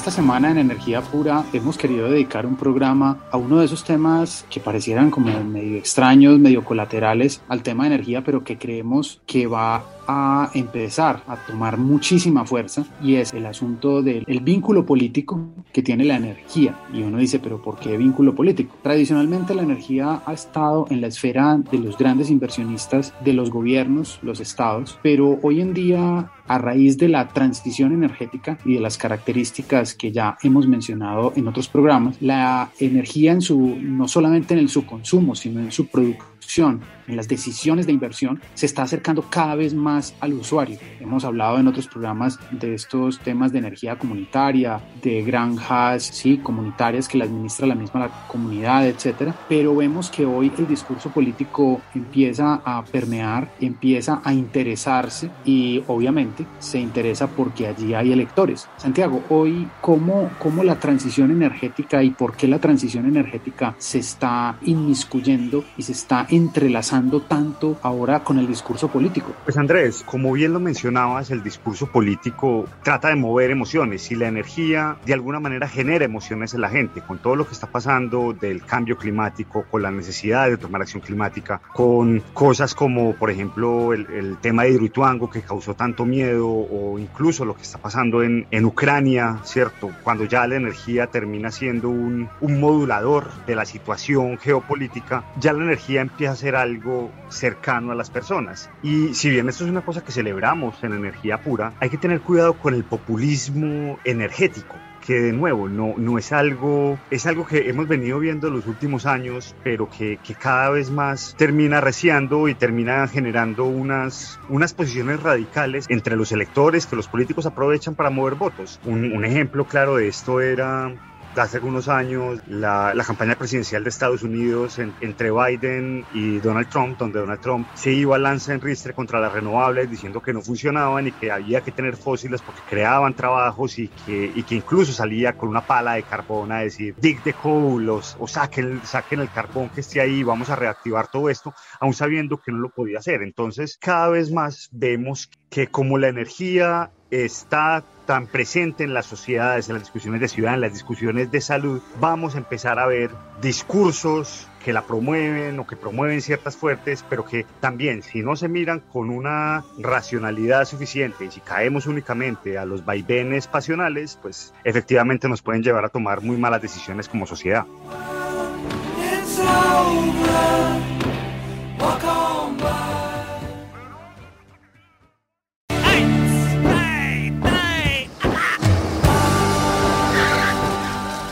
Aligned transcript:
Esta 0.00 0.12
semana 0.12 0.50
en 0.50 0.56
Energía 0.56 1.02
Pura 1.02 1.44
hemos 1.52 1.76
querido 1.76 2.08
dedicar 2.08 2.46
un 2.46 2.56
programa 2.56 3.18
a 3.30 3.36
uno 3.36 3.58
de 3.58 3.66
esos 3.66 3.84
temas 3.84 4.46
que 4.48 4.58
parecieran 4.58 5.10
como 5.10 5.44
medio 5.44 5.76
extraños, 5.76 6.38
medio 6.38 6.64
colaterales 6.64 7.42
al 7.48 7.62
tema 7.62 7.84
de 7.84 7.96
energía, 7.96 8.24
pero 8.24 8.42
que 8.42 8.56
creemos 8.56 9.20
que 9.26 9.46
va 9.46 9.84
a 10.06 10.50
empezar 10.54 11.22
a 11.26 11.36
tomar 11.36 11.76
muchísima 11.76 12.44
fuerza 12.44 12.84
y 13.02 13.16
es 13.16 13.32
el 13.32 13.46
asunto 13.46 14.02
del 14.02 14.40
vínculo 14.42 14.84
político 14.86 15.50
que 15.72 15.82
tiene 15.82 16.04
la 16.04 16.16
energía. 16.16 16.78
Y 16.92 17.02
uno 17.02 17.18
dice, 17.18 17.38
pero 17.38 17.60
¿por 17.60 17.78
qué 17.78 17.96
vínculo 17.96 18.34
político? 18.34 18.74
Tradicionalmente 18.82 19.54
la 19.54 19.62
energía 19.62 20.22
ha 20.24 20.32
estado 20.32 20.86
en 20.90 21.00
la 21.00 21.08
esfera 21.08 21.58
de 21.70 21.78
los 21.78 21.96
grandes 21.96 22.30
inversionistas, 22.30 23.14
de 23.24 23.32
los 23.32 23.50
gobiernos, 23.50 24.18
los 24.22 24.40
estados, 24.40 24.98
pero 25.02 25.38
hoy 25.42 25.60
en 25.60 25.74
día 25.74 26.30
a 26.50 26.58
raíz 26.58 26.98
de 26.98 27.08
la 27.08 27.28
transición 27.28 27.92
energética 27.92 28.58
y 28.64 28.74
de 28.74 28.80
las 28.80 28.98
características 28.98 29.94
que 29.94 30.10
ya 30.10 30.36
hemos 30.42 30.66
mencionado 30.66 31.32
en 31.36 31.46
otros 31.46 31.68
programas, 31.68 32.16
la 32.20 32.70
energía 32.80 33.32
en 33.32 33.40
su, 33.40 33.76
no 33.80 34.08
solamente 34.08 34.54
en 34.54 34.60
el 34.60 34.68
su 34.68 34.84
consumo, 34.84 35.34
sino 35.34 35.60
en 35.60 35.70
su 35.70 35.86
producción, 35.86 36.80
en 37.06 37.16
las 37.16 37.28
decisiones 37.28 37.86
de 37.86 37.92
inversión, 37.92 38.40
se 38.54 38.66
está 38.66 38.82
acercando 38.82 39.22
cada 39.30 39.54
vez 39.54 39.74
más 39.74 39.89
al 40.20 40.32
usuario. 40.34 40.78
Hemos 41.00 41.24
hablado 41.24 41.58
en 41.58 41.68
otros 41.68 41.88
programas 41.88 42.38
de 42.50 42.74
estos 42.74 43.18
temas 43.20 43.52
de 43.52 43.58
energía 43.58 43.96
comunitaria, 43.96 44.80
de 45.02 45.22
granjas, 45.22 46.02
sí, 46.04 46.38
comunitarias 46.38 47.08
que 47.08 47.18
la 47.18 47.24
administra 47.24 47.66
la 47.66 47.74
misma 47.74 48.00
la 48.00 48.28
comunidad, 48.28 48.86
etcétera. 48.86 49.34
Pero 49.48 49.74
vemos 49.74 50.10
que 50.10 50.24
hoy 50.26 50.52
el 50.58 50.66
discurso 50.66 51.10
político 51.10 51.80
empieza 51.94 52.60
a 52.64 52.84
permear, 52.84 53.50
empieza 53.60 54.20
a 54.24 54.32
interesarse 54.32 55.30
y 55.44 55.82
obviamente 55.88 56.46
se 56.58 56.78
interesa 56.78 57.26
porque 57.26 57.66
allí 57.66 57.94
hay 57.94 58.12
electores. 58.12 58.68
Santiago, 58.76 59.22
hoy 59.28 59.68
cómo, 59.80 60.30
cómo 60.38 60.62
la 60.62 60.76
transición 60.76 61.30
energética 61.30 62.02
y 62.02 62.10
por 62.10 62.36
qué 62.36 62.46
la 62.48 62.58
transición 62.58 63.06
energética 63.06 63.74
se 63.78 63.98
está 63.98 64.56
inmiscuyendo 64.62 65.64
y 65.76 65.82
se 65.82 65.92
está 65.92 66.26
entrelazando 66.28 67.22
tanto 67.22 67.78
ahora 67.82 68.22
con 68.24 68.38
el 68.38 68.46
discurso 68.46 68.88
político? 68.88 69.32
Pues 69.44 69.56
Andrés, 69.56 69.79
como 70.06 70.32
bien 70.32 70.52
lo 70.52 70.60
mencionabas, 70.60 71.30
el 71.30 71.42
discurso 71.42 71.86
político 71.86 72.66
trata 72.82 73.08
de 73.08 73.16
mover 73.16 73.50
emociones 73.50 74.10
y 74.10 74.14
la 74.14 74.28
energía 74.28 74.96
de 75.06 75.14
alguna 75.14 75.40
manera 75.40 75.68
genera 75.68 76.04
emociones 76.04 76.52
en 76.52 76.60
la 76.60 76.68
gente, 76.68 77.00
con 77.00 77.18
todo 77.18 77.34
lo 77.34 77.46
que 77.46 77.54
está 77.54 77.66
pasando 77.66 78.34
del 78.34 78.62
cambio 78.64 78.98
climático, 78.98 79.64
con 79.70 79.82
la 79.82 79.90
necesidad 79.90 80.50
de 80.50 80.58
tomar 80.58 80.82
acción 80.82 81.00
climática, 81.00 81.62
con 81.72 82.22
cosas 82.34 82.74
como, 82.74 83.14
por 83.14 83.30
ejemplo, 83.30 83.94
el, 83.94 84.36
tema 84.40 84.64
de 84.64 84.70
Hidroituango 84.70 85.30
que 85.30 85.42
causó 85.42 85.74
tanto 85.74 86.04
miedo 86.04 86.48
o 86.48 86.98
incluso 86.98 87.44
lo 87.44 87.54
que 87.54 87.62
está 87.62 87.78
pasando 87.78 88.22
en, 88.22 88.46
en 88.50 88.64
Ucrania, 88.64 89.38
¿cierto? 89.44 89.90
Cuando 90.02 90.24
ya 90.24 90.46
la 90.46 90.56
energía 90.56 91.06
termina 91.06 91.50
siendo 91.50 91.88
un, 91.88 92.28
un 92.40 92.60
modulador 92.60 93.30
de 93.46 93.54
la 93.54 93.64
situación 93.64 94.38
geopolítica, 94.38 95.24
ya 95.38 95.52
la 95.52 95.64
energía 95.64 96.00
empieza 96.02 96.32
a 96.32 96.36
ser 96.36 96.56
algo 96.56 97.10
cercano 97.28 97.92
a 97.92 97.94
las 97.94 98.10
personas. 98.10 98.70
Y 98.82 99.14
si 99.14 99.30
bien 99.30 99.48
esto 99.48 99.64
es 99.64 99.69
una 99.70 99.82
cosa 99.82 100.02
que 100.02 100.12
celebramos 100.12 100.82
en 100.82 100.92
energía 100.92 101.42
pura, 101.42 101.72
hay 101.80 101.90
que 101.90 101.98
tener 101.98 102.20
cuidado 102.20 102.54
con 102.54 102.74
el 102.74 102.84
populismo 102.84 103.98
energético 104.04 104.76
que 105.00 105.14
de 105.14 105.32
nuevo 105.32 105.68
no, 105.68 105.94
no 105.96 106.18
es 106.18 106.32
algo, 106.32 106.98
es 107.10 107.26
algo 107.26 107.46
que 107.46 107.68
hemos 107.68 107.88
venido 107.88 108.18
viendo 108.18 108.48
en 108.48 108.54
los 108.54 108.66
últimos 108.66 109.06
años, 109.06 109.56
pero 109.64 109.88
que, 109.88 110.18
que 110.22 110.34
cada 110.34 110.70
vez 110.70 110.90
más 110.90 111.34
termina 111.36 111.78
arreciando 111.78 112.48
y 112.48 112.54
termina 112.54 113.08
generando 113.08 113.64
unas, 113.64 114.38
unas 114.48 114.74
posiciones 114.74 115.22
radicales 115.22 115.86
entre 115.88 116.16
los 116.16 116.32
electores 116.32 116.86
que 116.86 116.96
los 116.96 117.08
políticos 117.08 117.46
aprovechan 117.46 117.94
para 117.94 118.10
mover 118.10 118.34
votos. 118.34 118.78
Un, 118.84 119.12
un 119.12 119.24
ejemplo 119.24 119.64
claro 119.64 119.96
de 119.96 120.08
esto 120.08 120.40
era 120.40 120.92
hace 121.36 121.58
algunos 121.58 121.88
años 121.88 122.40
la, 122.48 122.94
campaña 123.06 123.34
presidencial 123.34 123.82
de 123.82 123.90
Estados 123.90 124.22
Unidos 124.22 124.78
entre 124.78 125.30
Biden 125.30 126.04
y 126.12 126.38
Donald 126.38 126.68
Trump, 126.68 126.98
donde 126.98 127.18
Donald 127.18 127.40
Trump 127.40 127.66
se 127.74 127.92
iba 127.92 128.16
a 128.16 128.18
lanza 128.18 128.52
en 128.52 128.60
ristre 128.60 128.94
contra 128.94 129.20
las 129.20 129.32
renovables 129.32 129.90
diciendo 129.90 130.20
que 130.20 130.32
no 130.32 130.42
funcionaban 130.42 131.08
y 131.08 131.12
que 131.12 131.30
había 131.30 131.60
que 131.62 131.72
tener 131.72 131.96
fósiles 131.96 132.42
porque 132.42 132.60
creaban 132.68 133.14
trabajos 133.14 133.78
y 133.78 133.88
que, 134.06 134.32
y 134.34 134.42
que 134.42 134.54
incluso 134.56 134.92
salía 134.92 135.36
con 135.36 135.48
una 135.48 135.66
pala 135.66 135.94
de 135.94 136.02
carbón 136.02 136.52
a 136.52 136.60
decir 136.60 136.94
dig 137.00 137.22
the 137.22 137.32
coal 137.32 137.88
o 137.88 138.28
saquen, 138.28 138.80
saquen 138.84 139.20
el 139.20 139.30
carbón 139.30 139.70
que 139.70 139.80
esté 139.80 140.00
ahí, 140.00 140.22
vamos 140.22 140.50
a 140.50 140.56
reactivar 140.56 141.10
todo 141.10 141.28
esto, 141.30 141.54
aún 141.80 141.94
sabiendo 141.94 142.38
que 142.38 142.52
no 142.52 142.58
lo 142.58 142.70
podía 142.70 142.98
hacer. 142.98 143.22
Entonces 143.22 143.78
cada 143.80 144.08
vez 144.08 144.30
más 144.30 144.68
vemos 144.72 145.30
que 145.48 145.66
como 145.66 145.98
la 145.98 146.08
energía 146.08 146.90
está 147.10 147.82
tan 148.06 148.26
presente 148.26 148.84
en 148.84 148.94
las 148.94 149.06
sociedades, 149.06 149.68
en 149.68 149.74
las 149.74 149.84
discusiones 149.84 150.20
de 150.20 150.28
ciudad, 150.28 150.54
en 150.54 150.60
las 150.60 150.72
discusiones 150.72 151.30
de 151.30 151.40
salud, 151.40 151.80
vamos 152.00 152.34
a 152.34 152.38
empezar 152.38 152.78
a 152.78 152.86
ver 152.86 153.10
discursos 153.40 154.48
que 154.64 154.72
la 154.72 154.82
promueven 154.82 155.58
o 155.58 155.66
que 155.66 155.76
promueven 155.76 156.20
ciertas 156.20 156.56
fuertes, 156.56 157.04
pero 157.08 157.24
que 157.24 157.46
también 157.60 158.02
si 158.02 158.22
no 158.22 158.36
se 158.36 158.48
miran 158.48 158.80
con 158.80 159.10
una 159.10 159.64
racionalidad 159.78 160.64
suficiente 160.64 161.24
y 161.24 161.30
si 161.30 161.40
caemos 161.40 161.86
únicamente 161.86 162.58
a 162.58 162.64
los 162.64 162.84
vaivenes 162.84 163.46
pasionales, 163.46 164.18
pues 164.20 164.52
efectivamente 164.64 165.28
nos 165.28 165.40
pueden 165.40 165.62
llevar 165.62 165.84
a 165.84 165.88
tomar 165.88 166.20
muy 166.20 166.36
malas 166.36 166.60
decisiones 166.60 167.08
como 167.08 167.26
sociedad. 167.26 167.64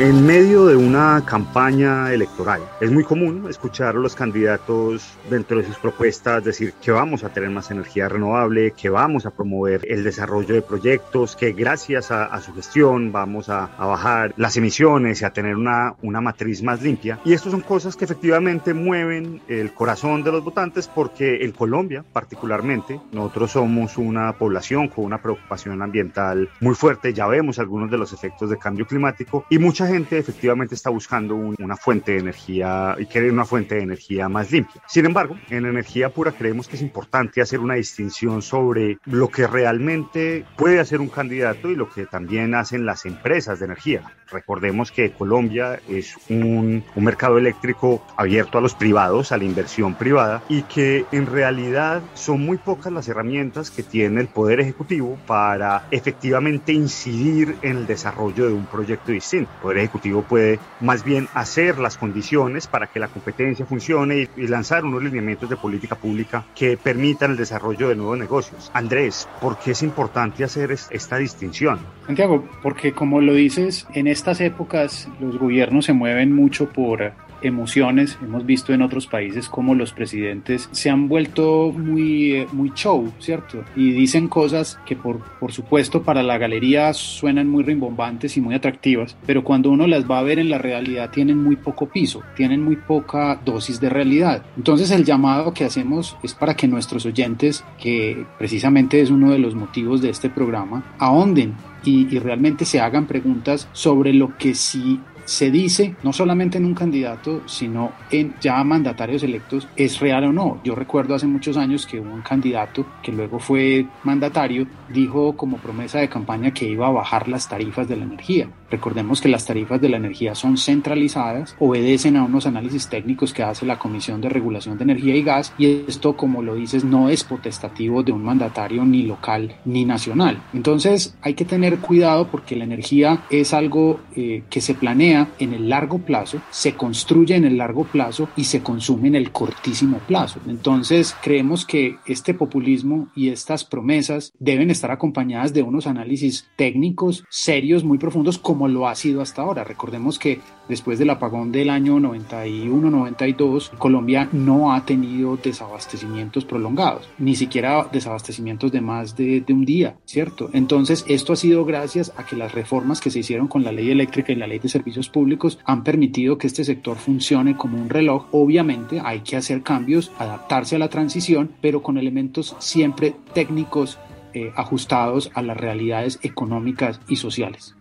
En 0.01 0.25
medio 0.25 0.67
de 0.67 0.77
una 0.77 1.25
campaña 1.27 2.13
electoral 2.13 2.63
es 2.81 2.89
muy 2.89 3.03
común 3.03 3.47
escuchar 3.51 3.97
a 3.97 3.99
los 3.99 4.15
candidatos 4.15 5.19
dentro 5.29 5.57
de 5.57 5.65
sus 5.65 5.77
propuestas 5.77 6.45
decir 6.45 6.73
que 6.81 6.93
vamos 6.93 7.25
a 7.25 7.31
tener 7.31 7.51
más 7.51 7.73
energía 7.73 8.09
renovable, 8.09 8.75
que 8.81 8.91
vamos 8.91 9.27
a 9.27 9.33
promover 9.33 9.85
el 9.89 10.05
desarrollo 10.05 10.55
de 10.55 10.63
proyectos, 10.63 11.35
que 11.35 11.51
gracias 11.51 12.13
a, 12.13 12.41
su 12.41 12.55
gestión 12.55 13.11
vamos 13.11 13.49
a, 13.49 13.71
bajar 13.77 14.35
las 14.37 14.57
emisiones 14.57 15.21
y 15.21 15.25
a 15.25 15.31
tener 15.31 15.57
una, 15.57 15.97
una 16.03 16.21
matriz 16.21 16.63
más 16.63 16.81
limpia. 16.81 17.19
Y 17.25 17.33
estas 17.33 17.51
son 17.51 17.63
cosas 17.63 17.97
que 17.97 18.05
efectivamente 18.05 18.75
mueven 18.75 19.41
el 19.49 19.75
corazón 19.75 20.23
de 20.23 20.31
los 20.31 20.45
votantes 20.45 20.87
porque 20.87 21.45
en 21.45 21.51
Colombia 21.51 22.05
particularmente 22.13 23.01
nosotros 23.11 23.51
somos 23.51 23.99
una 23.99 24.33
población 24.35 24.87
con 24.87 25.07
una 25.07 25.21
preocupación 25.21 25.83
ambiental 25.83 26.49
muy 26.61 26.77
fuerte, 26.77 27.13
ya 27.13 27.27
vemos 27.27 27.59
algunos 27.59 27.91
de 27.91 27.99
los 27.99 28.13
efectos 28.13 28.49
de 28.49 28.59
cambio 28.59 28.87
climático 28.87 29.45
y 29.51 29.59
muchas 29.59 29.88
gente 29.89 30.19
efectivamente 30.19 30.75
está 30.75 30.91
buscando 30.91 31.35
una 31.35 31.77
fuente 31.77 32.13
de 32.13 32.19
energía 32.19 32.97
y 32.99 33.07
quiere 33.07 33.31
una 33.31 33.45
fuente 33.45 33.75
de 33.77 33.83
energía 33.83 34.29
más 34.29 34.51
limpia. 34.51 34.83
Sin 34.87 35.07
embargo, 35.07 35.37
en 35.51 35.67
energía 35.67 36.11
pura 36.11 36.33
creemos 36.33 36.69
que 36.69 36.77
es 36.77 36.83
importante 36.83 37.41
hacer 37.41 37.61
una 37.61 37.75
distinción 37.75 38.43
sobre 38.43 38.99
lo 39.05 39.29
que 39.29 39.47
realmente 39.47 40.45
puede 40.57 40.81
hacer 40.81 41.01
un 41.01 41.09
candidato 41.09 41.71
y 41.71 41.77
lo 41.77 41.89
que 41.89 42.07
también 42.07 42.55
hacen 42.55 42.87
las 42.87 43.07
empresas 43.07 43.59
de 43.59 43.67
energía. 43.67 44.03
Recordemos 44.31 44.93
que 44.93 45.11
Colombia 45.13 45.81
es 45.89 46.17
un, 46.29 46.85
mercado 46.97 47.39
eléctrico 47.39 48.05
abierto 48.17 48.59
a 48.59 48.61
los 48.61 48.75
privados, 48.75 49.33
a 49.33 49.39
la 49.39 49.45
inversión 49.45 49.95
privada 49.95 50.43
y 50.49 50.63
que 50.63 51.07
en 51.13 51.27
realidad 51.27 52.03
son 52.15 52.45
muy 52.45 52.59
pocas 52.59 52.93
las 52.93 53.09
herramientas 53.09 53.71
que 53.71 53.83
tiene 53.83 54.21
el 54.21 54.29
Poder 54.29 54.61
Ejecutivo 54.61 55.19
para 55.27 55.87
efectivamente 55.91 56.73
incidir 56.73 57.57
en 57.63 57.79
el 57.79 57.87
desarrollo 57.87 58.47
de 58.47 58.53
un 58.53 58.67
proyecto 58.67 59.13
distinto. 59.13 59.71
El 59.71 59.78
Ejecutivo 59.79 60.23
puede 60.23 60.59
más 60.81 61.05
bien 61.05 61.29
hacer 61.35 61.79
las 61.79 61.97
condiciones 61.97 62.67
para 62.67 62.87
que 62.87 63.01
la 63.01 63.09
competencia 63.09 63.67
funcione 63.67 64.29
y, 64.37 64.47
lanzar 64.47 64.85
unos 64.85 65.03
lineamientos 65.03 65.49
de 65.51 65.57
política 65.57 65.95
pública 65.97 66.45
que 66.55 66.77
permitan 66.77 67.33
el 67.33 67.37
desarrollo 67.37 67.89
de 67.89 67.97
nuevos 67.97 68.19
negocios. 68.19 68.71
Andrés, 68.75 69.29
¿por 69.41 69.59
qué 69.59 69.73
es 69.73 69.83
importante 69.83 70.45
hacer 70.45 70.73
esta 70.73 71.17
distinción? 71.17 71.79
Santiago, 72.07 72.49
porque 72.63 72.93
como 72.93 73.21
lo 73.21 73.35
dices, 73.35 73.87
en 73.95 74.07
estas 74.07 74.41
épocas 74.41 75.09
los 75.21 75.39
gobiernos 75.39 75.85
se 75.85 75.93
mueven 75.93 76.33
mucho 76.33 76.69
por 76.71 77.13
emociones. 77.43 78.19
Hemos 78.23 78.47
visto 78.47 78.73
en 78.73 78.83
otros 78.83 79.07
países 79.07 79.49
como 79.49 79.75
los 79.75 79.93
presidentes 79.93 80.69
se 80.73 80.91
han 80.91 81.09
vuelto 81.09 81.73
muy, 81.73 82.33
eh, 82.33 82.47
muy 82.53 82.73
show, 82.75 83.13
¿cierto? 83.19 83.65
Y 83.77 83.93
dicen 83.93 84.29
cosas 84.29 84.79
que 84.87 84.97
por, 84.97 85.21
por 85.39 85.53
supuesto 85.53 86.03
para 86.03 86.23
la 86.23 86.39
galería 86.39 86.93
suenan 86.93 87.49
muy 87.49 87.63
rimbombantes 87.65 88.37
y 88.37 88.41
muy 88.41 88.55
atractivas, 88.55 89.17
pero 89.27 89.45
cuando 89.45 89.71
uno 89.71 89.87
las 89.87 90.09
va 90.09 90.19
a 90.19 90.23
ver 90.23 90.39
en 90.39 90.51
la 90.51 90.59
realidad 90.59 91.11
tienen 91.11 91.43
muy 91.43 91.57
poco 91.57 91.89
piso, 91.89 92.23
tienen 92.37 92.63
muy 92.63 92.77
poca 92.77 93.41
dosis 93.45 93.81
de 93.81 93.89
realidad. 93.89 94.45
Entonces 94.57 94.91
el 94.91 95.05
llamado 95.05 95.53
que 95.53 95.65
hacemos 95.65 96.17
es 96.23 96.35
para 96.35 96.55
que 96.55 96.69
nuestros 96.69 97.07
oyentes, 97.07 97.65
que 97.81 98.25
precisamente 98.39 99.01
es 99.01 99.11
uno 99.11 99.31
de 99.31 99.39
los 99.39 99.55
motivos 99.55 100.03
de 100.03 100.11
este 100.11 100.31
programa, 100.31 100.85
ahonden 100.99 101.55
y, 101.85 102.15
y, 102.15 102.19
realmente 102.19 102.65
se 102.65 102.81
hagan 102.81 103.07
preguntas 103.07 103.69
sobre 103.73 104.13
lo 104.13 104.37
que 104.37 104.55
sí 104.55 105.01
se 105.29 105.51
dice, 105.51 105.95
no 106.03 106.15
solamente 106.15 106.57
en 106.57 106.65
un 106.65 106.75
candidato, 106.75 107.43
sino 107.47 107.93
en 108.11 108.35
ya 108.41 108.65
mandatarios 108.65 109.23
electos, 109.23 109.69
es 109.77 110.01
real 110.01 110.25
o 110.25 110.33
no. 110.33 110.59
Yo 110.65 110.75
recuerdo 110.75 111.15
hace 111.15 111.27
muchos 111.27 111.59
años 111.59 111.87
que 111.87 112.01
un 112.01 112.23
candidato 112.23 112.87
que 113.03 113.13
luego 113.13 113.39
fue 113.39 113.87
mandatario 114.05 114.67
dijo 114.89 115.37
como 115.37 115.59
promesa 115.59 115.99
de 115.99 116.09
campaña 116.09 116.55
que 116.55 116.67
iba 116.67 116.87
a 116.87 116.93
bajar 116.93 117.29
las 117.29 117.47
tarifas 117.47 117.87
de 117.87 117.97
la 117.97 118.05
energía. 118.05 118.49
Recordemos 118.71 119.21
que 119.21 119.29
las 119.29 119.45
tarifas 119.45 119.81
de 119.81 119.91
la 119.91 119.99
energía 119.99 120.35
son 120.35 120.57
centralizadas, 120.57 121.57
obedecen 121.59 122.17
a 122.17 122.25
unos 122.25 122.47
análisis 122.47 122.89
técnicos 122.89 123.35
que 123.35 123.43
hace 123.43 123.67
la 123.67 123.79
Comisión 123.79 124.23
de 124.23 124.31
Regulación 124.31 124.79
de 124.79 124.85
Energía 124.85 125.15
y 125.15 125.23
Gas 125.23 125.53
y 125.59 125.85
esto, 125.89 126.17
como 126.17 126.43
lo 126.43 126.55
dices, 126.55 126.85
no 126.85 127.11
es 127.11 127.23
potestativo 127.25 128.03
de 128.03 128.13
un 128.13 128.25
mandatario 128.25 128.85
ni 128.87 129.03
local 129.03 129.55
ni 129.67 129.85
nacional. 129.85 130.43
Entonces 130.55 131.17
hay 131.21 131.35
que 131.35 131.45
tener 131.45 131.79
cuidado 131.79 132.29
porque 132.29 132.57
la 132.57 132.65
energía 132.65 133.25
es 133.31 133.53
algo 133.53 134.01
eh, 134.17 134.43
que 134.49 134.63
se 134.63 134.75
planea 134.75 135.18
en 135.39 135.55
el 135.55 135.69
largo 135.69 135.99
plazo, 135.99 136.41
se 136.51 136.75
construye 136.75 137.35
en 137.35 137.45
el 137.45 137.57
largo 137.59 137.85
plazo 137.85 138.29
y 138.37 138.45
se 138.45 138.63
consume 138.63 139.09
en 139.09 139.17
el 139.17 139.33
cortísimo 139.33 139.99
plazo. 139.99 140.41
Entonces 140.47 141.17
creemos 141.23 141.65
que 141.65 141.97
este 142.07 142.35
populismo 142.35 143.09
y 143.17 143.31
estas 143.31 143.65
promesas 143.65 144.33
deben 144.39 144.71
estar 144.71 144.91
acompañadas 144.91 145.53
de 145.53 145.63
unos 145.63 145.87
análisis 145.87 146.49
técnicos 146.57 147.25
serios, 147.31 147.85
muy 147.85 147.99
profundos, 147.99 148.39
como 148.39 148.69
lo 148.69 148.89
ha 148.89 148.95
sido 148.95 149.23
hasta 149.23 149.43
ahora. 149.43 149.65
Recordemos 149.65 150.19
que 150.19 150.41
después 150.69 150.99
del 150.99 151.11
apagón 151.11 151.53
del 151.53 151.71
año 151.71 151.99
91-92, 151.99 153.71
Colombia 153.79 154.29
no 154.33 154.73
ha 154.73 154.85
tenido 154.85 155.37
desabastecimientos 155.37 156.45
prolongados, 156.45 157.09
ni 157.19 157.35
siquiera 157.35 157.89
desabastecimientos 157.91 158.73
de 158.73 158.81
más 158.81 159.17
de, 159.17 159.45
un 159.49 159.65
día, 159.65 159.97
¿cierto? 160.05 160.51
Entonces, 160.53 161.05
esto 161.09 161.33
ha 161.33 161.37
sido 161.37 161.65
gracias 161.65 162.13
a 162.17 162.25
que 162.25 162.37
las 162.37 162.53
reformas 162.53 163.01
que 163.01 163.11
se 163.11 163.21
hicieron 163.21 163.49
con 163.49 163.65
la 163.65 163.73
ley 163.73 163.91
eléctrica 163.91 164.33
y 164.33 164.37
la 164.37 164.47
ley 164.47 164.59
de 164.59 164.69
servicios 164.69 165.09
públicos 165.09 165.59
han 165.65 165.85
permitido 165.85 166.39
que 166.39 166.47
este 166.47 166.65
sector 166.65 166.97
funcione 166.97 167.57
como 167.57 167.81
un 167.81 167.89
reloj. 167.89 168.27
Obviamente 168.33 169.01
hay 169.05 169.21
que 169.21 169.37
hacer 169.37 169.63
cambios, 169.63 170.13
adaptarse 170.19 170.77
a 170.77 170.79
la 170.79 170.89
transición, 170.89 171.51
pero 171.61 171.83
con 171.83 171.99
elementos 171.99 172.57
siempre 172.59 173.15
técnicos 173.33 173.99
eh, 174.35 174.53
ajustados 174.57 175.31
a 175.35 175.43
las 175.43 175.57
realidades 175.57 176.19
económicas 176.23 177.01
y 177.09 177.17
sociales. 177.17 177.75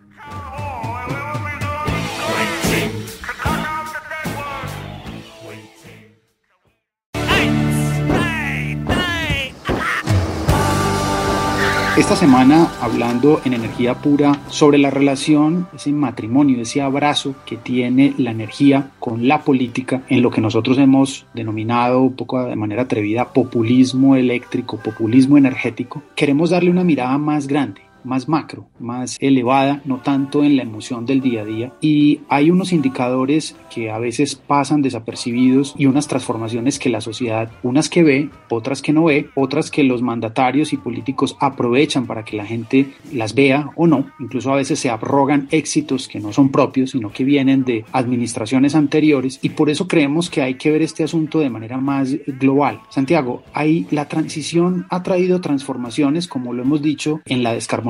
Esta 11.98 12.14
semana 12.14 12.70
hablando 12.80 13.40
en 13.44 13.54
energía 13.54 13.94
pura 13.96 14.38
sobre 14.50 14.78
la 14.78 14.88
relación, 14.88 15.66
ese 15.74 15.90
matrimonio, 15.90 16.62
ese 16.62 16.80
abrazo 16.80 17.34
que 17.44 17.56
tiene 17.56 18.14
la 18.18 18.30
energía 18.30 18.92
con 19.00 19.26
la 19.26 19.42
política 19.42 20.02
en 20.08 20.22
lo 20.22 20.30
que 20.30 20.40
nosotros 20.40 20.78
hemos 20.78 21.26
denominado 21.34 22.00
un 22.02 22.14
poco 22.14 22.44
de 22.44 22.54
manera 22.54 22.82
atrevida 22.82 23.32
populismo 23.32 24.14
eléctrico, 24.14 24.76
populismo 24.76 25.38
energético, 25.38 26.04
queremos 26.14 26.50
darle 26.50 26.70
una 26.70 26.84
mirada 26.84 27.18
más 27.18 27.48
grande 27.48 27.87
más 28.04 28.28
macro, 28.28 28.68
más 28.78 29.16
elevada, 29.20 29.82
no 29.84 29.98
tanto 29.98 30.44
en 30.44 30.56
la 30.56 30.62
emoción 30.62 31.06
del 31.06 31.20
día 31.20 31.42
a 31.42 31.44
día. 31.44 31.72
Y 31.80 32.20
hay 32.28 32.50
unos 32.50 32.72
indicadores 32.72 33.56
que 33.72 33.90
a 33.90 33.98
veces 33.98 34.34
pasan 34.36 34.82
desapercibidos 34.82 35.74
y 35.76 35.86
unas 35.86 36.08
transformaciones 36.08 36.78
que 36.78 36.90
la 36.90 37.00
sociedad, 37.00 37.50
unas 37.62 37.88
que 37.88 38.02
ve, 38.02 38.30
otras 38.48 38.82
que 38.82 38.92
no 38.92 39.04
ve, 39.04 39.28
otras 39.34 39.70
que 39.70 39.84
los 39.84 40.02
mandatarios 40.02 40.72
y 40.72 40.76
políticos 40.76 41.36
aprovechan 41.40 42.06
para 42.06 42.24
que 42.24 42.36
la 42.36 42.46
gente 42.46 42.92
las 43.12 43.34
vea 43.34 43.70
o 43.76 43.86
no. 43.86 44.06
Incluso 44.20 44.52
a 44.52 44.56
veces 44.56 44.78
se 44.78 44.90
abrogan 44.90 45.48
éxitos 45.50 46.08
que 46.08 46.20
no 46.20 46.32
son 46.32 46.50
propios, 46.50 46.90
sino 46.90 47.12
que 47.12 47.24
vienen 47.24 47.64
de 47.64 47.84
administraciones 47.92 48.74
anteriores. 48.74 49.38
Y 49.42 49.50
por 49.50 49.70
eso 49.70 49.88
creemos 49.88 50.30
que 50.30 50.42
hay 50.42 50.54
que 50.54 50.70
ver 50.70 50.82
este 50.82 51.04
asunto 51.04 51.40
de 51.40 51.50
manera 51.50 51.78
más 51.78 52.14
global. 52.26 52.80
Santiago, 52.88 53.42
hay 53.52 53.86
la 53.90 54.08
transición 54.08 54.86
ha 54.90 55.02
traído 55.02 55.40
transformaciones, 55.40 56.28
como 56.28 56.52
lo 56.52 56.62
hemos 56.62 56.82
dicho, 56.82 57.20
en 57.26 57.42
la 57.42 57.52
descarbonización 57.52 57.87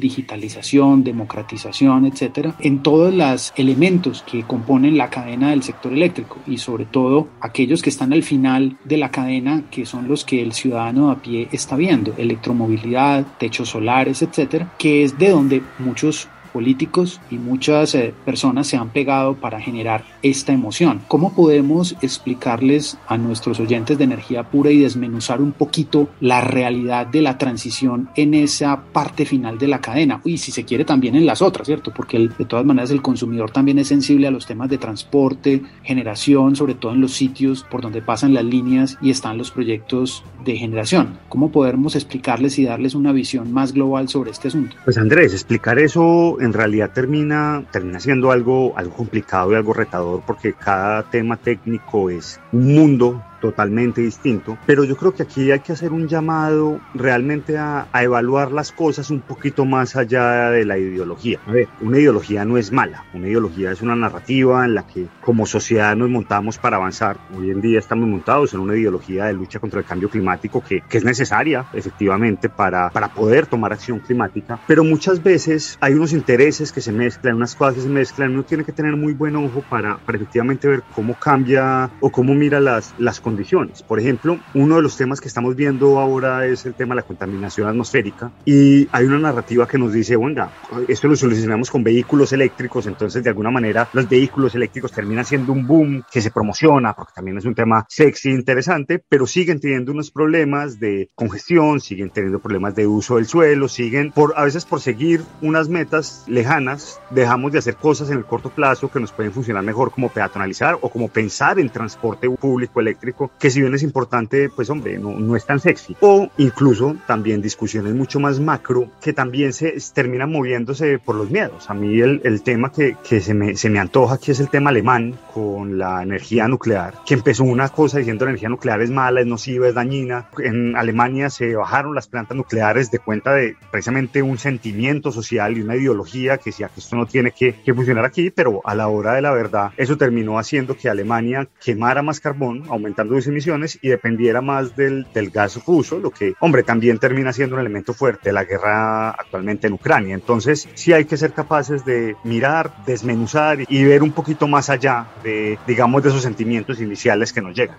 digitalización, 0.00 1.04
democratización, 1.04 2.06
etcétera, 2.06 2.54
en 2.60 2.82
todos 2.82 3.12
los 3.14 3.52
elementos 3.56 4.22
que 4.22 4.42
componen 4.42 4.96
la 4.96 5.10
cadena 5.10 5.50
del 5.50 5.62
sector 5.62 5.92
eléctrico 5.92 6.38
y 6.46 6.58
sobre 6.58 6.84
todo 6.84 7.28
aquellos 7.40 7.82
que 7.82 7.90
están 7.90 8.12
al 8.12 8.22
final 8.22 8.76
de 8.84 8.96
la 8.96 9.10
cadena 9.10 9.64
que 9.70 9.86
son 9.86 10.08
los 10.08 10.24
que 10.24 10.42
el 10.42 10.52
ciudadano 10.52 11.10
a 11.10 11.20
pie 11.22 11.48
está 11.52 11.76
viendo, 11.76 12.14
electromovilidad, 12.16 13.24
techos 13.38 13.70
solares, 13.70 14.22
etcétera, 14.22 14.72
que 14.78 15.02
es 15.02 15.18
de 15.18 15.30
donde 15.30 15.62
muchos 15.78 16.28
políticos 16.52 17.20
y 17.30 17.36
muchas 17.36 17.94
eh, 17.94 18.14
personas 18.24 18.66
se 18.66 18.76
han 18.76 18.90
pegado 18.90 19.34
para 19.34 19.60
generar 19.60 20.04
esta 20.22 20.52
emoción. 20.52 21.00
¿Cómo 21.08 21.34
podemos 21.34 21.96
explicarles 22.02 22.98
a 23.06 23.16
nuestros 23.16 23.58
oyentes 23.60 23.98
de 23.98 24.04
energía 24.04 24.44
pura 24.44 24.70
y 24.70 24.78
desmenuzar 24.78 25.40
un 25.40 25.52
poquito 25.52 26.08
la 26.20 26.40
realidad 26.40 27.06
de 27.06 27.22
la 27.22 27.38
transición 27.38 28.08
en 28.16 28.34
esa 28.34 28.82
parte 28.92 29.24
final 29.24 29.58
de 29.58 29.68
la 29.68 29.80
cadena? 29.80 30.20
Y 30.24 30.38
si 30.38 30.52
se 30.52 30.64
quiere 30.64 30.84
también 30.84 31.16
en 31.16 31.26
las 31.26 31.42
otras, 31.42 31.66
¿cierto? 31.66 31.92
Porque 31.94 32.18
de 32.18 32.44
todas 32.44 32.64
maneras 32.64 32.90
el 32.90 33.02
consumidor 33.02 33.50
también 33.50 33.78
es 33.78 33.88
sensible 33.88 34.26
a 34.26 34.30
los 34.30 34.46
temas 34.46 34.68
de 34.68 34.78
transporte, 34.78 35.62
generación, 35.82 36.56
sobre 36.56 36.74
todo 36.74 36.92
en 36.92 37.00
los 37.00 37.12
sitios 37.12 37.64
por 37.70 37.80
donde 37.80 38.02
pasan 38.02 38.34
las 38.34 38.44
líneas 38.44 38.98
y 39.00 39.10
están 39.10 39.38
los 39.38 39.50
proyectos 39.50 40.24
de 40.44 40.56
generación. 40.56 41.18
¿Cómo 41.28 41.50
podemos 41.50 41.94
explicarles 41.94 42.58
y 42.58 42.64
darles 42.64 42.94
una 42.94 43.12
visión 43.12 43.52
más 43.52 43.72
global 43.72 44.08
sobre 44.08 44.30
este 44.30 44.48
asunto? 44.48 44.76
Pues 44.84 44.98
Andrés, 44.98 45.32
explicar 45.32 45.78
eso 45.78 46.36
en 46.42 46.52
realidad 46.52 46.90
termina, 46.92 47.62
termina 47.70 48.00
siendo 48.00 48.32
algo, 48.32 48.76
algo 48.76 48.94
complicado 48.94 49.52
y 49.52 49.54
algo 49.54 49.72
retador 49.72 50.22
porque 50.26 50.54
cada 50.54 51.04
tema 51.04 51.36
técnico 51.36 52.10
es 52.10 52.40
un 52.50 52.74
mundo 52.74 53.22
totalmente 53.42 54.00
distinto, 54.00 54.56
pero 54.64 54.84
yo 54.84 54.96
creo 54.96 55.12
que 55.12 55.24
aquí 55.24 55.50
hay 55.50 55.60
que 55.60 55.72
hacer 55.72 55.92
un 55.92 56.06
llamado 56.06 56.80
realmente 56.94 57.58
a, 57.58 57.88
a, 57.92 58.04
evaluar 58.04 58.52
las 58.52 58.70
cosas 58.70 59.10
un 59.10 59.20
poquito 59.20 59.64
más 59.64 59.96
allá 59.96 60.50
de 60.50 60.64
la 60.64 60.78
ideología. 60.78 61.40
A 61.46 61.52
ver, 61.52 61.68
una 61.80 61.98
ideología 61.98 62.44
no 62.44 62.56
es 62.56 62.70
mala, 62.70 63.04
una 63.12 63.26
ideología 63.26 63.72
es 63.72 63.82
una 63.82 63.96
narrativa 63.96 64.64
en 64.64 64.74
la 64.76 64.86
que 64.86 65.08
como 65.20 65.44
sociedad 65.44 65.96
nos 65.96 66.08
montamos 66.08 66.56
para 66.56 66.76
avanzar. 66.76 67.18
Hoy 67.36 67.50
en 67.50 67.60
día 67.60 67.80
estamos 67.80 68.08
montados 68.08 68.54
en 68.54 68.60
una 68.60 68.76
ideología 68.76 69.24
de 69.24 69.32
lucha 69.32 69.58
contra 69.58 69.80
el 69.80 69.86
cambio 69.86 70.08
climático 70.08 70.62
que, 70.62 70.82
que 70.88 70.98
es 70.98 71.04
necesaria 71.04 71.66
efectivamente 71.72 72.48
para, 72.48 72.90
para 72.90 73.08
poder 73.08 73.46
tomar 73.46 73.72
acción 73.72 73.98
climática, 73.98 74.60
pero 74.68 74.84
muchas 74.84 75.20
veces 75.20 75.76
hay 75.80 75.94
unos 75.94 76.12
intereses 76.12 76.70
que 76.70 76.80
se 76.80 76.92
mezclan, 76.92 77.34
unas 77.34 77.56
cosas 77.56 77.74
que 77.74 77.80
se 77.80 77.88
mezclan, 77.88 78.32
uno 78.32 78.44
tiene 78.44 78.62
que 78.62 78.72
tener 78.72 78.94
muy 78.96 79.14
buen 79.14 79.34
ojo 79.34 79.64
para, 79.68 79.98
para 79.98 80.16
efectivamente 80.16 80.68
ver 80.68 80.84
cómo 80.94 81.14
cambia 81.14 81.90
o 82.00 82.10
cómo 82.10 82.34
mira 82.34 82.60
las, 82.60 82.94
las 82.98 83.20
condiciones. 83.32 83.82
Por 83.82 83.98
ejemplo, 83.98 84.38
uno 84.52 84.76
de 84.76 84.82
los 84.82 84.96
temas 84.96 85.20
que 85.20 85.28
estamos 85.28 85.56
viendo 85.56 85.98
ahora 85.98 86.44
es 86.46 86.66
el 86.66 86.74
tema 86.74 86.94
de 86.94 87.00
la 87.00 87.06
contaminación 87.06 87.66
atmosférica 87.66 88.30
y 88.44 88.86
hay 88.92 89.06
una 89.06 89.18
narrativa 89.18 89.66
que 89.66 89.78
nos 89.78 89.92
dice, 89.94 90.16
bueno, 90.16 90.50
esto 90.86 91.08
lo 91.08 91.16
solucionamos 91.16 91.70
con 91.70 91.82
vehículos 91.82 92.32
eléctricos, 92.34 92.86
entonces 92.86 93.24
de 93.24 93.30
alguna 93.30 93.50
manera 93.50 93.88
los 93.94 94.06
vehículos 94.06 94.54
eléctricos 94.54 94.92
terminan 94.92 95.24
siendo 95.24 95.52
un 95.52 95.66
boom 95.66 96.04
que 96.12 96.20
se 96.20 96.30
promociona 96.30 96.92
porque 96.92 97.12
también 97.14 97.38
es 97.38 97.46
un 97.46 97.54
tema 97.54 97.86
sexy, 97.88 98.30
interesante, 98.30 99.02
pero 99.08 99.26
siguen 99.26 99.58
teniendo 99.60 99.92
unos 99.92 100.10
problemas 100.10 100.78
de 100.78 101.10
congestión, 101.14 101.80
siguen 101.80 102.10
teniendo 102.10 102.38
problemas 102.38 102.74
de 102.74 102.86
uso 102.86 103.16
del 103.16 103.26
suelo, 103.26 103.66
siguen 103.66 104.12
por 104.12 104.34
a 104.36 104.44
veces 104.44 104.66
por 104.66 104.80
seguir 104.80 105.22
unas 105.40 105.70
metas 105.70 106.24
lejanas, 106.26 107.00
dejamos 107.10 107.52
de 107.52 107.60
hacer 107.60 107.76
cosas 107.76 108.10
en 108.10 108.18
el 108.18 108.26
corto 108.26 108.50
plazo 108.50 108.90
que 108.90 109.00
nos 109.00 109.10
pueden 109.10 109.32
funcionar 109.32 109.62
mejor 109.62 109.90
como 109.90 110.10
peatonalizar 110.10 110.78
o 110.82 110.90
como 110.90 111.08
pensar 111.08 111.58
en 111.58 111.70
transporte 111.70 112.28
público 112.42 112.80
eléctrico 112.80 113.21
que 113.38 113.50
si 113.50 113.60
bien 113.60 113.74
es 113.74 113.82
importante, 113.82 114.48
pues 114.48 114.70
hombre, 114.70 114.98
no, 114.98 115.18
no 115.18 115.36
es 115.36 115.44
tan 115.44 115.60
sexy. 115.60 115.96
O 116.00 116.30
incluso 116.38 116.96
también 117.06 117.42
discusiones 117.42 117.94
mucho 117.94 118.20
más 118.20 118.40
macro 118.40 118.90
que 119.00 119.12
también 119.12 119.52
se 119.52 119.76
terminan 119.94 120.30
moviéndose 120.30 120.98
por 120.98 121.16
los 121.16 121.30
miedos. 121.30 121.68
A 121.70 121.74
mí 121.74 122.00
el, 122.00 122.20
el 122.24 122.42
tema 122.42 122.72
que, 122.72 122.96
que 123.08 123.20
se, 123.20 123.34
me, 123.34 123.56
se 123.56 123.70
me 123.70 123.78
antoja 123.78 124.14
aquí 124.14 124.30
es 124.30 124.40
el 124.40 124.48
tema 124.48 124.70
alemán 124.70 125.16
con 125.34 125.78
la 125.78 126.02
energía 126.02 126.48
nuclear, 126.48 126.94
que 127.06 127.14
empezó 127.14 127.44
una 127.44 127.68
cosa 127.68 127.98
diciendo 127.98 128.24
la 128.24 128.32
energía 128.32 128.48
nuclear 128.48 128.80
es 128.82 128.90
mala, 128.90 129.20
es 129.20 129.26
nociva, 129.26 129.68
es 129.68 129.74
dañina. 129.74 130.28
En 130.38 130.76
Alemania 130.76 131.30
se 131.30 131.54
bajaron 131.54 131.94
las 131.94 132.08
plantas 132.08 132.36
nucleares 132.36 132.90
de 132.90 132.98
cuenta 132.98 133.32
de 133.34 133.56
precisamente 133.70 134.22
un 134.22 134.38
sentimiento 134.38 135.12
social 135.12 135.56
y 135.56 135.62
una 135.62 135.76
ideología 135.76 136.38
que 136.38 136.50
decía 136.50 136.68
que 136.68 136.80
esto 136.80 136.96
no 136.96 137.06
tiene 137.06 137.32
que, 137.32 137.54
que 137.54 137.74
funcionar 137.74 138.04
aquí, 138.04 138.30
pero 138.30 138.60
a 138.64 138.74
la 138.74 138.88
hora 138.88 139.14
de 139.14 139.22
la 139.22 139.32
verdad 139.32 139.72
eso 139.76 139.96
terminó 139.96 140.38
haciendo 140.38 140.76
que 140.76 140.88
Alemania 140.88 141.48
quemara 141.62 142.02
más 142.02 142.20
carbón, 142.20 142.64
aumentando 143.02 143.20
sus 143.20 143.28
emisiones 143.28 143.78
y 143.82 143.88
dependiera 143.88 144.40
más 144.40 144.76
del, 144.76 145.06
del 145.12 145.30
gas 145.30 145.64
ruso, 145.66 145.98
lo 145.98 146.10
que, 146.10 146.34
hombre, 146.40 146.62
también 146.62 146.98
termina 146.98 147.32
siendo 147.32 147.56
un 147.56 147.60
elemento 147.60 147.94
fuerte 147.94 148.28
de 148.28 148.32
la 148.32 148.44
guerra 148.44 149.10
actualmente 149.10 149.66
en 149.66 149.74
Ucrania. 149.74 150.14
Entonces, 150.14 150.68
sí 150.74 150.92
hay 150.92 151.04
que 151.04 151.16
ser 151.16 151.32
capaces 151.32 151.84
de 151.84 152.16
mirar, 152.24 152.72
desmenuzar 152.86 153.58
y 153.68 153.84
ver 153.84 154.02
un 154.02 154.12
poquito 154.12 154.46
más 154.48 154.70
allá 154.70 155.06
de, 155.22 155.58
digamos, 155.66 156.02
de 156.02 156.10
esos 156.10 156.22
sentimientos 156.22 156.80
iniciales 156.80 157.32
que 157.32 157.40
nos 157.40 157.54
llegan. 157.56 157.76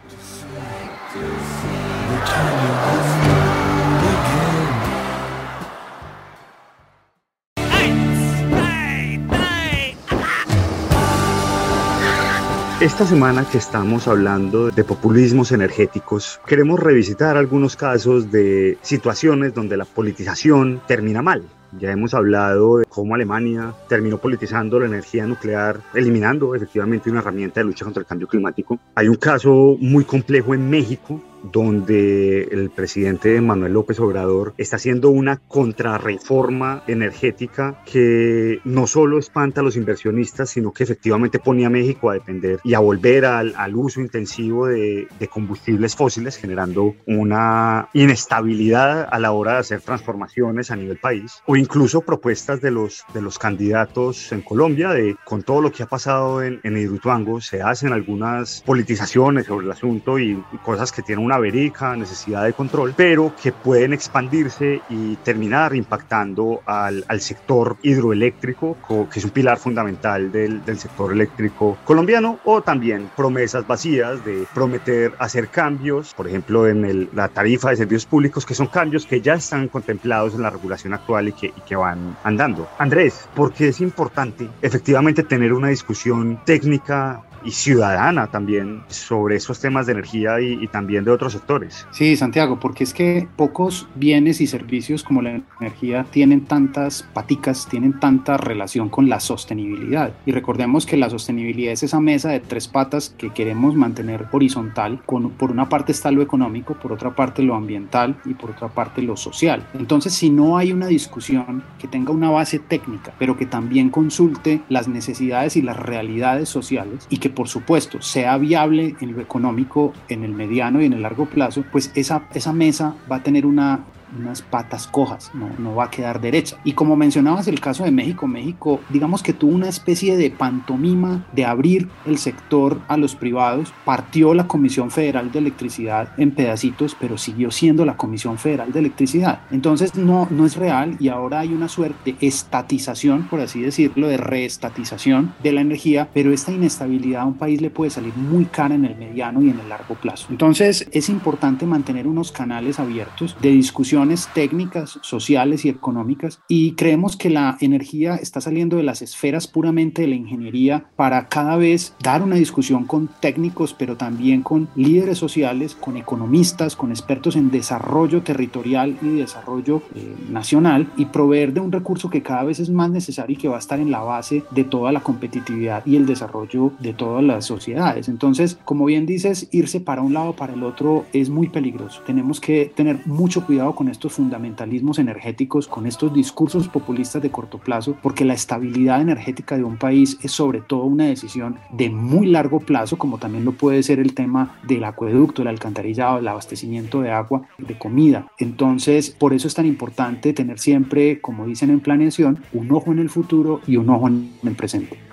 Esta 12.83 13.05
semana 13.05 13.45
que 13.49 13.59
estamos 13.59 14.09
hablando 14.09 14.69
de 14.69 14.83
populismos 14.83 15.53
energéticos, 15.53 16.41
queremos 16.45 16.81
revisitar 16.81 17.37
algunos 17.37 17.77
casos 17.77 18.29
de 18.29 18.77
situaciones 18.81 19.53
donde 19.53 19.77
la 19.77 19.85
politización 19.85 20.81
termina 20.85 21.21
mal. 21.21 21.43
Ya 21.79 21.91
hemos 21.91 22.13
hablado 22.13 22.79
de 22.79 22.85
cómo 22.85 23.15
Alemania 23.15 23.73
terminó 23.87 24.17
politizando 24.17 24.81
la 24.81 24.87
energía 24.87 25.25
nuclear, 25.25 25.79
eliminando 25.93 26.55
efectivamente 26.55 27.09
una 27.09 27.19
herramienta 27.19 27.61
de 27.61 27.67
lucha 27.67 27.85
contra 27.85 28.01
el 28.01 28.05
cambio 28.05 28.27
climático. 28.27 28.77
Hay 28.95 29.07
un 29.07 29.15
caso 29.15 29.77
muy 29.79 30.03
complejo 30.03 30.53
en 30.53 30.69
México 30.69 31.21
donde 31.43 32.43
el 32.43 32.69
presidente 32.69 33.39
Manuel 33.41 33.73
López 33.73 33.99
Obrador 33.99 34.53
está 34.57 34.77
haciendo 34.77 35.09
una 35.09 35.37
contrarreforma 35.37 36.83
energética 36.87 37.81
que 37.85 38.59
no 38.63 38.87
solo 38.87 39.19
espanta 39.19 39.61
a 39.61 39.63
los 39.63 39.75
inversionistas, 39.75 40.49
sino 40.49 40.71
que 40.71 40.83
efectivamente 40.83 41.39
pone 41.39 41.65
a 41.65 41.69
México 41.69 42.09
a 42.09 42.13
depender 42.13 42.59
y 42.63 42.73
a 42.73 42.79
volver 42.79 43.25
al, 43.25 43.53
al 43.57 43.75
uso 43.75 44.01
intensivo 44.01 44.67
de, 44.67 45.07
de, 45.19 45.27
combustibles 45.27 45.95
fósiles, 45.95 46.37
generando 46.37 46.95
una 47.07 47.89
inestabilidad 47.93 49.07
a 49.11 49.19
la 49.19 49.31
hora 49.31 49.53
de 49.53 49.59
hacer 49.59 49.81
transformaciones 49.81 50.71
a 50.71 50.75
nivel 50.75 50.97
país, 50.97 51.41
o 51.45 51.55
incluso 51.55 52.01
propuestas 52.01 52.61
de 52.61 52.71
los, 52.71 53.03
de 53.13 53.21
los 53.21 53.39
candidatos 53.39 54.31
en 54.31 54.41
Colombia, 54.41 54.89
de 54.89 55.15
con 55.25 55.43
todo 55.43 55.61
lo 55.61 55.71
que 55.71 55.83
ha 55.83 55.87
pasado 55.87 56.43
en, 56.43 56.59
en 56.63 56.77
Hidroituango, 56.77 57.41
se 57.41 57.61
hacen 57.61 57.93
algunas 57.93 58.61
politizaciones 58.61 59.47
sobre 59.47 59.65
el 59.65 59.71
asunto 59.71 60.19
y, 60.19 60.41
cosas 60.63 60.91
que 60.91 61.01
tienen 61.01 61.25
una 61.25 61.32
verica, 61.39 61.95
necesidad 61.95 62.43
de 62.43 62.53
control, 62.53 62.93
pero 62.95 63.33
que 63.41 63.51
pueden 63.51 63.93
expandirse 63.93 64.81
y 64.89 65.15
terminar 65.17 65.75
impactando 65.75 66.61
al, 66.65 67.03
al 67.07 67.21
sector 67.21 67.77
hidroeléctrico, 67.81 68.77
que 69.11 69.19
es 69.19 69.25
un 69.25 69.31
pilar 69.31 69.57
fundamental 69.57 70.31
del, 70.31 70.63
del, 70.65 70.79
sector 70.79 71.11
eléctrico 71.11 71.77
colombiano, 71.83 72.39
o 72.43 72.61
también 72.61 73.09
promesas 73.15 73.65
vacías 73.65 74.23
de 74.25 74.45
prometer 74.53 75.13
hacer 75.19 75.49
cambios, 75.49 76.13
por 76.13 76.27
ejemplo, 76.27 76.67
en 76.67 76.85
el, 76.85 77.09
la 77.13 77.29
tarifa 77.29 77.69
de 77.69 77.77
servicios 77.77 78.05
públicos, 78.05 78.45
que 78.45 78.55
son 78.55 78.67
cambios 78.67 79.05
que 79.05 79.21
ya 79.21 79.35
están 79.35 79.67
contemplados 79.67 80.33
en 80.35 80.41
la 80.41 80.49
regulación 80.49 80.93
actual 80.93 81.29
y 81.29 81.33
que, 81.33 81.47
y 81.47 81.61
que 81.67 81.75
van 81.75 82.15
andando. 82.23 82.67
Andrés, 82.77 83.27
¿por 83.35 83.53
qué 83.53 83.69
es 83.69 83.81
importante 83.81 84.49
efectivamente 84.61 85.23
tener 85.23 85.53
una 85.53 85.69
discusión 85.69 86.39
técnica 86.45 87.23
y 87.43 87.51
ciudadana 87.51 88.27
también 88.27 88.81
sobre 88.87 89.35
esos 89.35 89.59
temas 89.59 89.85
de 89.85 89.93
energía 89.93 90.39
y, 90.41 90.63
y, 90.63 90.67
también 90.67 91.03
de 91.03 91.11
otros 91.11 91.33
sectores. 91.33 91.87
Sí, 91.91 92.15
Santiago, 92.15 92.59
porque 92.59 92.83
es 92.83 92.93
que 92.93 93.27
pocos 93.35 93.87
bienes 93.95 94.41
y 94.41 94.47
servicios 94.47 95.03
como 95.03 95.21
la 95.21 95.41
energía 95.59 96.05
tienen 96.11 96.45
tantas 96.45 97.03
paticas, 97.13 97.67
tienen 97.69 97.99
tanta 97.99 98.37
relación 98.37 98.89
con 98.89 99.09
la 99.09 99.19
sostenibilidad. 99.19 100.13
Y 100.25 100.31
recordemos 100.31 100.85
que 100.85 100.97
la 100.97 101.09
sostenibilidad 101.09 101.73
es 101.73 101.83
esa 101.83 101.99
mesa 101.99 102.29
de 102.29 102.39
tres 102.39 102.67
patas 102.67 103.13
que 103.17 103.31
queremos 103.31 103.75
mantener 103.75 104.27
horizontal. 104.31 105.01
Con, 105.05 105.31
por 105.31 105.51
una 105.51 105.69
parte 105.69 105.91
está 105.91 106.11
lo 106.11 106.21
económico, 106.21 106.75
por 106.75 106.91
otra 106.91 107.15
parte 107.15 107.43
lo 107.43 107.55
ambiental 107.55 108.15
y 108.25 108.33
por 108.33 108.51
otra 108.51 108.69
parte 108.69 109.01
lo 109.01 109.17
social. 109.17 109.67
Entonces, 109.73 110.13
si 110.13 110.29
no 110.29 110.57
hay 110.57 110.71
una 110.71 110.87
discusión 110.87 111.63
que 111.79 111.87
tenga 111.87 112.11
una 112.11 112.29
base 112.29 112.59
técnica, 112.59 113.13
pero 113.19 113.37
que 113.37 113.45
también 113.45 113.89
consulte 113.89 114.61
las 114.69 114.87
necesidades 114.87 115.55
y 115.55 115.61
las 115.61 115.77
realidades 115.77 116.49
sociales 116.49 117.07
y 117.09 117.17
que 117.17 117.29
por 117.33 117.47
supuesto 117.47 118.01
sea 118.01 118.37
viable 118.37 118.95
en 119.01 119.13
lo 119.13 119.21
económico 119.21 119.93
en 120.09 120.23
el 120.23 120.33
mediano 120.33 120.81
y 120.81 120.85
en 120.85 120.93
el 120.93 121.01
largo 121.01 121.25
plazo, 121.25 121.63
pues 121.71 121.91
esa, 121.95 122.27
esa 122.33 122.53
mesa 122.53 122.95
va 123.11 123.17
a 123.17 123.23
tener 123.23 123.45
una, 123.45 123.83
unas 124.17 124.41
patas 124.41 124.87
cojas, 124.87 125.31
no, 125.33 125.49
no 125.57 125.75
va 125.75 125.85
a 125.85 125.91
quedar 125.91 126.21
derecha. 126.21 126.57
Y 126.63 126.73
como 126.73 126.95
mencionabas 126.95 127.47
el 127.47 127.59
caso 127.59 127.83
de 127.83 127.91
México, 127.91 128.27
México 128.27 128.79
digamos 128.89 129.23
que 129.23 129.33
tuvo 129.33 129.53
una 129.53 129.69
especie 129.69 130.17
de 130.17 130.31
pantomima 130.31 131.25
de 131.33 131.45
abrir 131.45 131.89
el 132.05 132.17
sector 132.17 132.81
a 132.87 132.97
los 132.97 133.15
privados, 133.15 133.73
partió 133.85 134.33
la 134.33 134.47
Comisión 134.47 134.91
Federal 134.91 135.31
de 135.31 135.39
Electricidad 135.39 136.09
en 136.17 136.31
pedacitos, 136.31 136.95
pero 136.99 137.17
siguió 137.17 137.51
siendo 137.51 137.85
la 137.85 137.97
Comisión 137.97 138.37
Federal 138.37 138.71
de 138.71 138.79
Electricidad. 138.79 139.41
Entonces 139.51 139.95
no, 139.95 140.27
no 140.29 140.45
es 140.45 140.55
real 140.55 140.95
y 140.99 141.09
ahora 141.09 141.39
hay 141.39 141.53
una 141.53 141.67
suerte 141.67 142.15
de 142.19 142.27
estatización, 142.27 143.27
por 143.27 143.39
así 143.39 143.61
decirlo, 143.61 144.07
de 144.07 144.17
reestatización 144.17 145.33
de 145.41 145.51
la 145.51 145.61
energía, 145.61 146.09
pero 146.13 146.33
esta 146.33 146.51
inestabilidad 146.51 147.21
a 147.21 147.25
un 147.25 147.35
país 147.35 147.61
le 147.61 147.69
puede 147.69 147.91
salir 147.91 148.15
muy 148.15 148.45
cara 148.45 148.75
en 148.75 148.85
el 148.85 148.95
mediano 148.95 149.41
y 149.41 149.49
en 149.49 149.59
el 149.59 149.69
largo 149.69 149.95
plazo. 149.95 150.27
Entonces 150.29 150.87
es 150.91 151.09
importante 151.09 151.65
mantener 151.65 152.07
unos 152.07 152.31
canales 152.31 152.79
abiertos 152.79 153.35
de 153.41 153.51
discusión 153.51 154.02
técnicas, 154.33 154.99
sociales 155.01 155.65
y 155.65 155.69
económicas 155.69 156.39
y 156.47 156.73
creemos 156.73 157.15
que 157.15 157.29
la 157.29 157.57
energía 157.59 158.15
está 158.15 158.41
saliendo 158.41 158.77
de 158.77 158.83
las 158.83 159.01
esferas 159.01 159.47
puramente 159.47 160.03
de 160.03 160.07
la 160.09 160.15
ingeniería 160.15 160.85
para 160.95 161.27
cada 161.27 161.57
vez 161.57 161.95
dar 162.01 162.21
una 162.21 162.35
discusión 162.35 162.85
con 162.85 163.09
técnicos, 163.19 163.73
pero 163.73 163.97
también 163.97 164.41
con 164.41 164.67
líderes 164.75 165.17
sociales, 165.17 165.75
con 165.75 165.97
economistas, 165.97 166.75
con 166.75 166.91
expertos 166.91 167.35
en 167.35 167.51
desarrollo 167.51 168.21
territorial 168.21 168.97
y 169.01 169.09
desarrollo 169.09 169.81
eh, 169.95 170.15
nacional 170.29 170.91
y 170.97 171.05
proveer 171.05 171.53
de 171.53 171.59
un 171.59 171.71
recurso 171.71 172.09
que 172.09 172.21
cada 172.21 172.43
vez 172.43 172.59
es 172.59 172.69
más 172.69 172.89
necesario 172.89 173.35
y 173.35 173.39
que 173.39 173.47
va 173.47 173.55
a 173.55 173.59
estar 173.59 173.79
en 173.79 173.91
la 173.91 174.01
base 174.01 174.43
de 174.51 174.63
toda 174.63 174.91
la 174.91 175.01
competitividad 175.01 175.85
y 175.85 175.95
el 175.95 176.05
desarrollo 176.05 176.71
de 176.79 176.93
todas 176.93 177.23
las 177.23 177.45
sociedades. 177.45 178.09
Entonces, 178.09 178.57
como 178.65 178.85
bien 178.85 179.05
dices, 179.05 179.47
irse 179.51 179.79
para 179.79 180.01
un 180.01 180.13
lado 180.13 180.29
o 180.29 180.35
para 180.35 180.53
el 180.53 180.63
otro 180.63 181.05
es 181.13 181.29
muy 181.29 181.49
peligroso. 181.49 182.01
Tenemos 182.05 182.39
que 182.39 182.71
tener 182.75 183.05
mucho 183.05 183.45
cuidado 183.45 183.75
con 183.75 183.87
estos 183.93 184.13
fundamentalismos 184.13 184.99
energéticos, 184.99 185.67
con 185.67 185.85
estos 185.85 186.13
discursos 186.13 186.67
populistas 186.67 187.21
de 187.21 187.31
corto 187.31 187.57
plazo, 187.57 187.95
porque 188.01 188.25
la 188.25 188.33
estabilidad 188.33 189.01
energética 189.01 189.57
de 189.57 189.63
un 189.63 189.77
país 189.77 190.17
es 190.21 190.31
sobre 190.31 190.59
todo 190.59 190.83
una 190.83 191.05
decisión 191.05 191.57
de 191.71 191.89
muy 191.89 192.27
largo 192.27 192.59
plazo, 192.59 192.97
como 192.97 193.17
también 193.17 193.45
lo 193.45 193.53
puede 193.53 193.81
ser 193.83 193.99
el 193.99 194.13
tema 194.13 194.59
del 194.67 194.83
acueducto, 194.83 195.41
el 195.41 195.47
alcantarillado, 195.47 196.19
el 196.19 196.27
abastecimiento 196.27 197.01
de 197.01 197.11
agua, 197.11 197.43
de 197.57 197.77
comida. 197.77 198.27
Entonces, 198.37 199.11
por 199.11 199.33
eso 199.33 199.47
es 199.47 199.53
tan 199.53 199.65
importante 199.65 200.33
tener 200.33 200.59
siempre, 200.59 201.21
como 201.21 201.45
dicen 201.45 201.69
en 201.69 201.79
planeación, 201.79 202.39
un 202.51 202.71
ojo 202.71 202.91
en 202.91 202.99
el 202.99 203.09
futuro 203.09 203.61
y 203.67 203.77
un 203.77 203.89
ojo 203.89 204.07
en 204.07 204.31
el 204.43 204.55
presente. 204.55 205.12